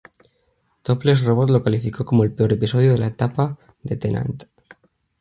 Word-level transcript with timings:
Topless 0.81 1.21
Robot 1.25 1.51
lo 1.51 1.61
calificó 1.61 2.03
como 2.05 2.23
el 2.23 2.31
peor 2.33 2.53
episodio 2.53 2.91
de 2.93 2.97
la 2.97 3.05
etapa 3.05 3.59
de 3.83 3.97
Tennant. 3.97 4.43